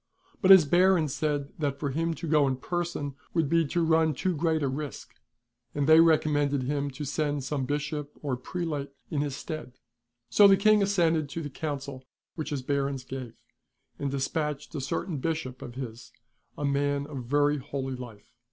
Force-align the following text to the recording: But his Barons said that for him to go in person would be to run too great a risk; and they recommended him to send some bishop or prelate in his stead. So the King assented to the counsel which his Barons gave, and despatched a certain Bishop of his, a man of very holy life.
But 0.41 0.49
his 0.49 0.65
Barons 0.65 1.13
said 1.13 1.49
that 1.59 1.79
for 1.79 1.91
him 1.91 2.15
to 2.15 2.27
go 2.27 2.47
in 2.47 2.55
person 2.55 3.13
would 3.35 3.47
be 3.47 3.67
to 3.67 3.85
run 3.85 4.15
too 4.15 4.35
great 4.35 4.63
a 4.63 4.67
risk; 4.67 5.13
and 5.75 5.85
they 5.85 5.99
recommended 5.99 6.63
him 6.63 6.89
to 6.89 7.05
send 7.05 7.43
some 7.43 7.65
bishop 7.67 8.17
or 8.23 8.35
prelate 8.35 8.89
in 9.11 9.21
his 9.21 9.35
stead. 9.35 9.73
So 10.27 10.47
the 10.47 10.57
King 10.57 10.81
assented 10.81 11.29
to 11.29 11.43
the 11.43 11.51
counsel 11.51 12.03
which 12.33 12.49
his 12.49 12.63
Barons 12.63 13.03
gave, 13.03 13.35
and 13.99 14.09
despatched 14.09 14.73
a 14.73 14.81
certain 14.81 15.17
Bishop 15.19 15.61
of 15.61 15.75
his, 15.75 16.11
a 16.57 16.65
man 16.65 17.05
of 17.05 17.25
very 17.25 17.57
holy 17.59 17.95
life. 17.95 18.31